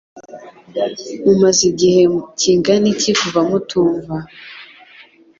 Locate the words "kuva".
3.19-3.39